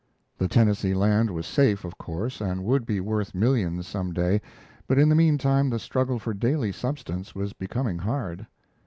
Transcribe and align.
The 0.39 0.47
Tennessee 0.47 0.95
land 0.95 1.29
was 1.29 1.45
safe, 1.45 1.85
of 1.85 1.95
course, 1.99 2.41
and 2.41 2.65
would 2.65 2.87
be 2.87 2.99
worth 2.99 3.35
millions 3.35 3.85
some 3.87 4.13
day, 4.13 4.41
but 4.87 4.97
in 4.97 5.09
the 5.09 5.13
mean 5.15 5.37
time 5.37 5.69
the 5.69 5.77
struggle 5.77 6.17
for 6.17 6.33
daily 6.33 6.71
substance 6.71 7.35
was 7.35 7.53
becoming 7.53 7.99
hard. 7.99 8.47